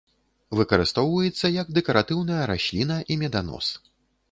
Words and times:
Выкарыстоўваецца 0.59 1.51
як 1.61 1.69
дэкаратыўная 1.77 2.41
расліна 2.55 2.99
і 3.13 3.21
меданос. 3.25 3.73